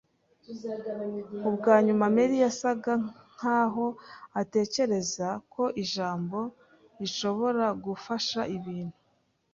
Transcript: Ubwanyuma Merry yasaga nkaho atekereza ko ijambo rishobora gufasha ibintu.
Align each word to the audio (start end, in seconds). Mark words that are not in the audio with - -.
Ubwanyuma 1.47 2.03
Merry 2.15 2.37
yasaga 2.45 2.93
nkaho 3.33 3.85
atekereza 4.41 5.27
ko 5.53 5.63
ijambo 5.83 6.39
rishobora 6.99 7.65
gufasha 7.85 8.41
ibintu. 8.57 8.97